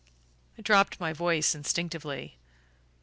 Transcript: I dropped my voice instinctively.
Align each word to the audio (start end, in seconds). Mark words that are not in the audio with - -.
I 0.57 0.63
dropped 0.63 0.99
my 0.99 1.13
voice 1.13 1.53
instinctively. 1.53 2.39